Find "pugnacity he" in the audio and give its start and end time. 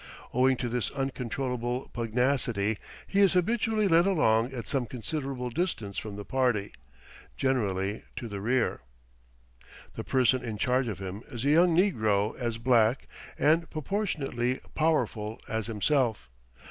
1.93-3.19